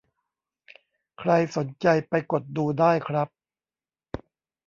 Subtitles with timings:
[1.19, 3.27] ใครสนใจไปกดดูได้ครับ